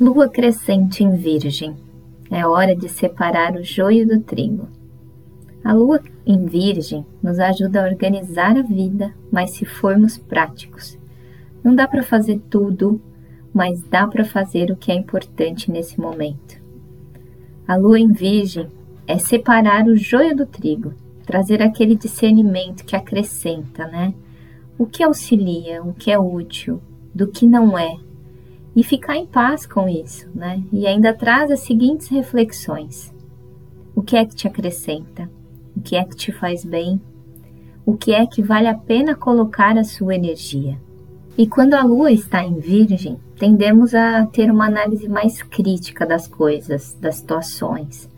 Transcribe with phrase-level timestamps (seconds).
[0.00, 1.76] Lua crescente em Virgem.
[2.30, 4.66] É hora de separar o joio do trigo.
[5.62, 10.98] A lua em Virgem nos ajuda a organizar a vida, mas se formos práticos.
[11.62, 12.98] Não dá para fazer tudo,
[13.52, 16.58] mas dá para fazer o que é importante nesse momento.
[17.68, 18.68] A lua em Virgem
[19.06, 20.94] é separar o joio do trigo,
[21.26, 24.14] trazer aquele discernimento que acrescenta, né?
[24.78, 26.80] O que auxilia, o que é útil,
[27.14, 27.98] do que não é,
[28.74, 30.62] e ficar em paz com isso, né?
[30.72, 33.12] E ainda traz as seguintes reflexões:
[33.94, 35.30] o que é que te acrescenta?
[35.76, 37.00] O que é que te faz bem?
[37.84, 40.78] O que é que vale a pena colocar a sua energia?
[41.36, 46.28] E quando a lua está em Virgem, tendemos a ter uma análise mais crítica das
[46.28, 48.08] coisas, das situações.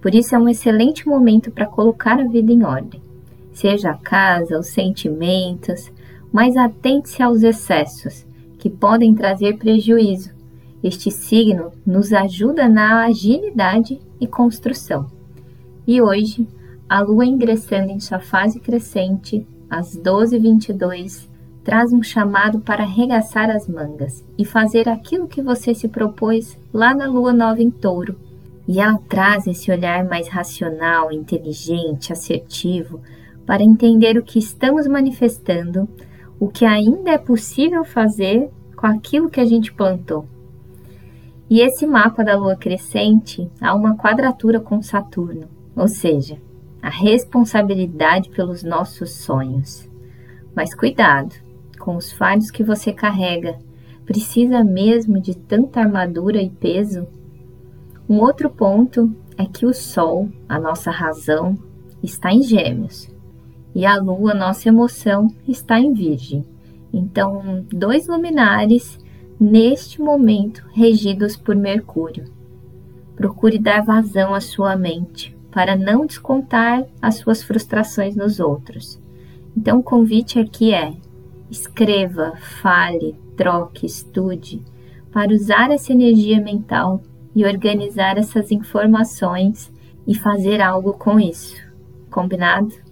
[0.00, 3.02] Por isso é um excelente momento para colocar a vida em ordem.
[3.52, 5.92] Seja a casa, os sentimentos,
[6.32, 8.24] mas atente-se aos excessos
[8.60, 10.30] que podem trazer prejuízo.
[10.84, 15.06] Este signo nos ajuda na agilidade e construção.
[15.86, 16.46] E hoje,
[16.88, 21.26] a lua ingressando em sua fase crescente, às 12h22,
[21.64, 26.94] traz um chamado para arregaçar as mangas e fazer aquilo que você se propôs lá
[26.94, 28.16] na lua nova em touro.
[28.68, 33.00] E ela traz esse olhar mais racional, inteligente, assertivo,
[33.46, 35.88] para entender o que estamos manifestando
[36.40, 40.26] o que ainda é possível fazer com aquilo que a gente plantou.
[41.50, 46.38] E esse mapa da lua crescente há uma quadratura com Saturno, ou seja,
[46.80, 49.86] a responsabilidade pelos nossos sonhos.
[50.56, 51.34] Mas cuidado
[51.78, 53.58] com os fardos que você carrega.
[54.06, 57.06] Precisa mesmo de tanta armadura e peso?
[58.08, 61.56] Um outro ponto é que o Sol, a nossa razão,
[62.02, 63.08] está em Gêmeos
[63.74, 66.44] e a lua, nossa emoção, está em Virgem.
[66.92, 68.98] Então, dois luminares
[69.38, 72.24] neste momento regidos por Mercúrio.
[73.16, 79.00] Procure dar vazão à sua mente para não descontar as suas frustrações nos outros.
[79.56, 80.94] Então, o convite aqui é:
[81.50, 84.62] escreva, fale, troque, estude,
[85.12, 87.02] para usar essa energia mental
[87.34, 89.72] e organizar essas informações
[90.06, 91.56] e fazer algo com isso.
[92.10, 92.89] Combinado?